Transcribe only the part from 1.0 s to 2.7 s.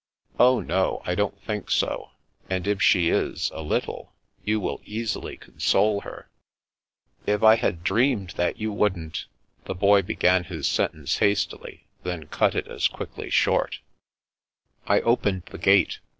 I don't think so; and